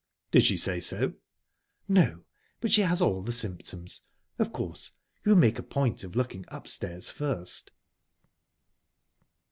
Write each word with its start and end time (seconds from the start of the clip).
"Did 0.31 0.43
she 0.43 0.57
say 0.57 0.79
so?" 0.79 1.13
"No, 1.87 2.23
but 2.59 2.71
she 2.71 2.81
has 2.81 3.03
all 3.03 3.21
the 3.21 3.31
symptoms...Of 3.31 4.51
course, 4.51 4.93
you'll 5.23 5.35
make 5.35 5.59
a 5.59 5.61
point 5.61 6.03
of 6.03 6.15
looking 6.15 6.43
upstairs 6.49 7.11
first." 7.11 7.69